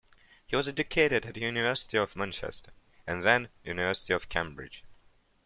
He 0.47 0.55
was 0.55 0.67
educated 0.67 1.27
at 1.27 1.37
University 1.37 1.95
of 1.95 2.15
Manchester, 2.15 2.71
and 3.05 3.21
then 3.21 3.49
University 3.63 4.13
of 4.15 4.29
Cambridge. 4.29 4.83